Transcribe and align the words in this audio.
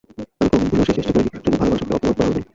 আমি 0.09 0.47
কোনদিন 0.51 0.67
ভুলেও 0.69 0.85
সেই 0.87 0.95
চেষ্টাটা 0.97 1.19
করিনি, 1.23 1.35
শুধু 1.43 1.51
ভালবাসাকে 1.61 1.93
অপমান 1.97 2.13
করা 2.17 2.25
হবে 2.27 2.37
বলে। 2.37 2.39